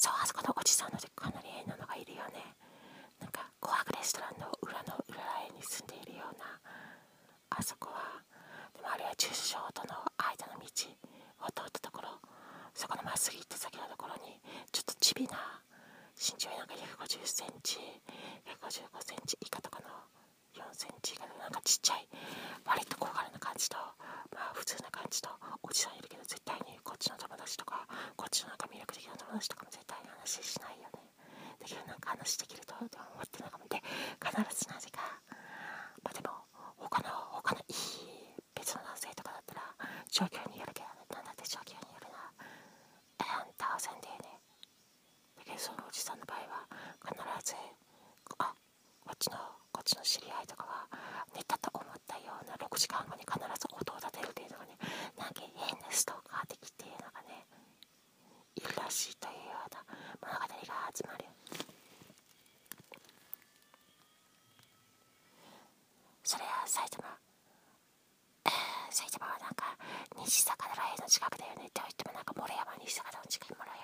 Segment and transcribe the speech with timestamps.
[0.00, 2.40] そうあそこのおじさんのかなり変なのがいるよね。
[3.20, 6.56] なんか琥珀レストランの裏の裏らへに住んでいるような
[7.50, 8.24] あそこは
[8.72, 10.64] でもあれは駐車場との間の道
[11.44, 12.08] を通ったところ
[12.72, 14.40] そこのまっすぐ行った先のところに
[14.72, 15.36] ちょっとちびな
[16.16, 17.76] 身長なんか150センチ
[18.56, 19.92] 155センチ以下とかの
[20.56, 22.08] 4センチ以下のなんかちっちゃい
[22.64, 23.76] 割と小柄な感じと
[24.32, 25.28] まあ普通な感じと
[25.62, 27.84] おじさんいるけど絶対にこっちの友達とか
[28.16, 29.69] こっちのなんか魅力的な友達とかも
[30.30, 31.02] 話しないよね。
[31.58, 32.90] だけどなんか話できると思っ
[33.26, 33.66] てなかも。
[33.66, 33.82] で
[34.22, 35.02] 必ずなぜか。
[36.06, 36.30] まあでも
[36.78, 37.10] 他の
[37.42, 37.74] 他のいい
[38.54, 39.62] 別の男性とかだったら
[40.08, 42.30] 状況によるけどなんだって状況によるな
[43.18, 44.38] え当然だよね。
[45.34, 46.62] だけどそのおじさんの場合は
[47.02, 47.54] 必ず
[48.38, 48.54] あ
[49.02, 49.36] こっちの
[49.74, 50.86] こっちの知り合いとかは
[51.34, 54.78] 寝たと思ったような6時間後に必ず音を立てるっていうのがね
[55.18, 57.44] なんか変なストーカー的っていうのがね
[58.56, 59.82] いるらしいというような
[60.22, 61.24] 物語が始まる
[66.24, 67.04] それは埼玉
[68.44, 68.52] えー、
[68.90, 69.76] 埼玉はなんか
[70.24, 73.79] 西坂らへの近くだよねって言ってもなんか森山西坂の近くもらえ